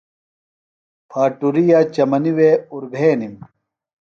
پھاٹُرِیا 1.09 1.79
چمنی 1.93 2.31
وے 2.37 2.49
اُربھینِم۔ 2.71 3.35